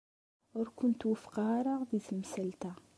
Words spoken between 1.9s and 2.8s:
temsalt-a.